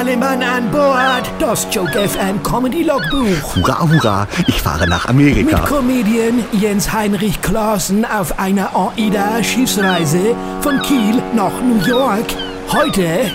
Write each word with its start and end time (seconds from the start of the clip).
Alle 0.00 0.16
Mann 0.16 0.42
an 0.42 0.70
Bord. 0.70 1.30
Das 1.38 1.68
Joke 1.70 2.08
FM 2.08 2.42
Comedy 2.42 2.84
Logbuch. 2.84 3.54
Hurra, 3.54 3.86
hurra, 3.86 4.26
ich 4.46 4.62
fahre 4.62 4.88
nach 4.88 5.04
Amerika. 5.04 5.58
Mit 5.58 5.66
Comedian 5.66 6.42
Jens 6.52 6.90
Heinrich 6.90 7.42
Klaassen 7.42 8.06
auf 8.06 8.38
einer 8.38 8.74
AIDA-Schiffsreise 8.74 10.34
von 10.62 10.80
Kiel 10.80 11.22
nach 11.36 11.52
New 11.60 11.84
York. 11.86 12.24
Heute 12.72 13.30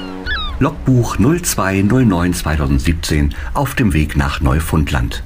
Logbuch 0.57 1.17
0209-2017 1.17 3.29
auf 3.53 3.75
dem 3.75 3.93
Weg 3.93 4.17
nach 4.17 4.41
Neufundland. 4.41 5.21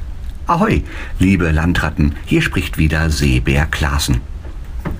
Ahoi, 0.45 0.83
liebe 1.19 1.51
Landratten, 1.51 2.17
hier 2.25 2.41
spricht 2.41 2.77
wieder 2.77 3.09
Seebär 3.11 3.65
Klaassen. 3.65 4.19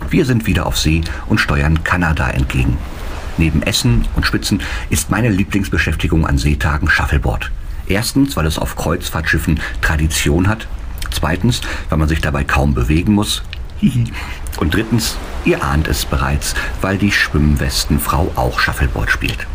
Wir 0.10 0.24
sind 0.24 0.48
wieder 0.48 0.68
auf 0.68 0.78
See 0.78 1.02
und 1.28 1.42
steuern 1.42 1.84
Kanada 1.84 2.30
entgegen. 2.30 2.78
Neben 3.38 3.61
Essen 3.64 4.05
und 4.16 4.25
Spitzen 4.25 4.61
ist 4.89 5.09
meine 5.09 5.29
Lieblingsbeschäftigung 5.29 6.25
an 6.25 6.38
Seetagen 6.38 6.89
Shuffleboard. 6.89 7.51
Erstens, 7.87 8.37
weil 8.37 8.46
es 8.46 8.60
auf 8.60 8.75
Kreuzfahrtschiffen 8.75 9.60
Tradition 9.82 10.47
hat. 10.47 10.68
Zweitens, 11.11 11.61
weil 11.89 11.97
man 11.97 12.07
sich 12.07 12.21
dabei 12.21 12.43
kaum 12.43 12.73
bewegen 12.73 13.14
muss. 13.14 13.42
Und 14.57 14.73
drittens, 14.73 15.18
ihr 15.46 15.64
ahnt 15.64 15.87
es 15.87 16.06
bereits, 16.06 16.54
weil 16.82 16.97
die 16.97 17.11
Schwimmwestenfrau 17.11 18.32
auch 18.36 18.60
Shuffleboard 18.60 19.10
spielt. 19.10 19.48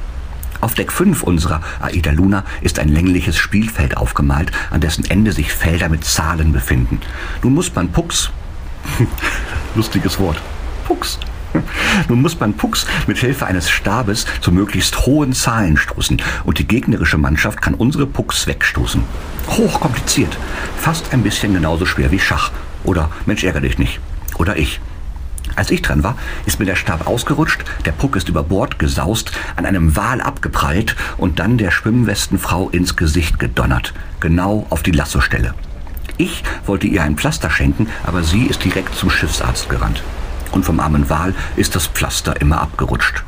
Auf 0.60 0.74
Deck 0.74 0.92
5 0.92 1.22
unserer 1.22 1.60
Aida 1.80 2.10
Luna 2.10 2.42
ist 2.62 2.78
ein 2.78 2.88
längliches 2.88 3.36
Spielfeld 3.36 3.98
aufgemalt, 3.98 4.50
an 4.70 4.80
dessen 4.80 5.04
Ende 5.04 5.32
sich 5.32 5.52
Felder 5.52 5.90
mit 5.90 6.04
Zahlen 6.04 6.52
befinden. 6.52 7.00
Nun 7.42 7.52
muss 7.52 7.74
man 7.74 7.92
Pucks, 7.92 8.30
lustiges 9.74 10.18
Wort, 10.18 10.40
Pucks, 10.86 11.18
nun 12.08 12.22
muss 12.22 12.38
man 12.38 12.54
Pucks 12.54 12.86
mit 13.06 13.18
Hilfe 13.18 13.46
eines 13.46 13.70
Stabes 13.70 14.26
zu 14.40 14.52
möglichst 14.52 15.06
hohen 15.06 15.32
Zahlen 15.32 15.76
stoßen 15.76 16.20
und 16.44 16.58
die 16.58 16.66
gegnerische 16.66 17.18
Mannschaft 17.18 17.62
kann 17.62 17.74
unsere 17.74 18.06
Pucks 18.06 18.46
wegstoßen. 18.46 19.02
Hochkompliziert. 19.48 20.36
Fast 20.76 21.12
ein 21.12 21.22
bisschen 21.22 21.54
genauso 21.54 21.86
schwer 21.86 22.10
wie 22.10 22.18
Schach. 22.18 22.50
Oder 22.84 23.10
Mensch 23.26 23.44
ärger 23.44 23.60
dich 23.60 23.78
nicht. 23.78 24.00
Oder 24.36 24.56
ich. 24.56 24.80
Als 25.56 25.70
ich 25.70 25.82
dran 25.82 26.02
war, 26.02 26.16
ist 26.46 26.58
mir 26.58 26.66
der 26.66 26.74
Stab 26.74 27.06
ausgerutscht, 27.06 27.64
der 27.84 27.92
Puck 27.92 28.16
ist 28.16 28.28
über 28.28 28.42
Bord 28.42 28.78
gesaust, 28.78 29.32
an 29.54 29.66
einem 29.66 29.94
Wal 29.94 30.20
abgeprallt 30.20 30.96
und 31.16 31.38
dann 31.38 31.58
der 31.58 31.70
Schwimmwestenfrau 31.70 32.70
ins 32.70 32.96
Gesicht 32.96 33.38
gedonnert. 33.38 33.94
Genau 34.20 34.66
auf 34.70 34.82
die 34.82 34.90
Lassostelle. 34.90 35.54
Ich 36.16 36.42
wollte 36.66 36.86
ihr 36.86 37.02
ein 37.02 37.16
Pflaster 37.16 37.50
schenken, 37.50 37.88
aber 38.04 38.22
sie 38.24 38.46
ist 38.46 38.64
direkt 38.64 38.94
zum 38.96 39.10
Schiffsarzt 39.10 39.68
gerannt 39.68 40.02
und 40.54 40.64
vom 40.64 40.80
armen 40.80 41.10
Wal 41.10 41.34
ist 41.56 41.74
das 41.74 41.88
Pflaster 41.88 42.40
immer 42.40 42.60
abgerutscht. 42.60 43.24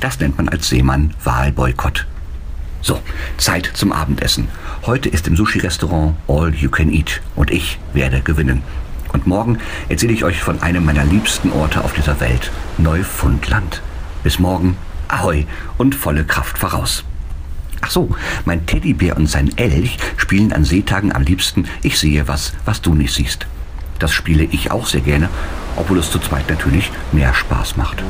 Das 0.00 0.18
nennt 0.18 0.36
man 0.36 0.48
als 0.48 0.68
Seemann 0.68 1.14
Walboykott. 1.22 2.06
So, 2.82 3.00
Zeit 3.38 3.70
zum 3.72 3.92
Abendessen. 3.92 4.48
Heute 4.84 5.08
ist 5.08 5.26
im 5.28 5.36
Sushi-Restaurant 5.36 6.16
All 6.26 6.52
You 6.52 6.68
Can 6.68 6.92
Eat 6.92 7.22
und 7.36 7.50
ich 7.50 7.78
werde 7.92 8.20
gewinnen. 8.20 8.62
Und 9.12 9.26
morgen 9.26 9.58
erzähle 9.88 10.12
ich 10.12 10.24
euch 10.24 10.42
von 10.42 10.60
einem 10.60 10.84
meiner 10.84 11.04
liebsten 11.04 11.52
Orte 11.52 11.84
auf 11.84 11.94
dieser 11.94 12.20
Welt, 12.20 12.50
Neufundland. 12.76 13.80
Bis 14.24 14.38
morgen, 14.38 14.76
Ahoi 15.08 15.46
und 15.78 15.94
volle 15.94 16.24
Kraft 16.24 16.58
voraus. 16.58 17.04
Ach 17.80 17.90
so, 17.90 18.14
mein 18.44 18.66
Teddybär 18.66 19.16
und 19.16 19.28
sein 19.28 19.56
Elch 19.56 19.96
spielen 20.16 20.52
an 20.52 20.64
Seetagen 20.64 21.14
am 21.14 21.22
liebsten 21.22 21.66
Ich 21.82 21.98
sehe 21.98 22.26
was, 22.26 22.52
was 22.64 22.82
du 22.82 22.94
nicht 22.94 23.14
siehst. 23.14 23.46
Das 23.98 24.12
spiele 24.12 24.44
ich 24.44 24.70
auch 24.72 24.86
sehr 24.86 25.02
gerne, 25.02 25.28
obwohl 25.76 25.98
es 25.98 26.10
zu 26.10 26.18
zweit 26.18 26.48
natürlich 26.48 26.90
mehr 27.12 27.34
Spaß 27.34 27.76
macht. 27.76 28.02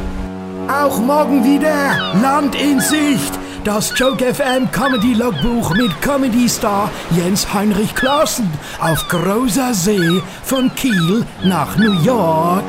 Auch 0.69 0.99
morgen 0.99 1.45
wieder 1.45 2.15
Land 2.23 2.55
in 2.55 2.81
Sicht. 2.81 3.39
Das 3.65 3.93
Joke 3.99 4.35
FM 4.35 4.71
Comedy 4.73 5.15
Logbuch 5.15 5.75
mit 5.75 5.91
Comedy 6.03 6.49
Star 6.49 6.91
Jens 7.17 7.53
Heinrich 7.53 7.95
Klaassen 7.95 8.51
auf 8.79 9.09
großer 9.09 9.73
See 9.73 10.23
von 10.43 10.75
Kiel 10.75 11.25
nach 11.43 11.77
New 11.79 11.93
York. 12.03 12.65